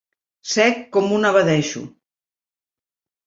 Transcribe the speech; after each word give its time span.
Sec 0.51 0.79
com 0.95 1.11
un 1.17 1.29
abadejo. 1.31 1.83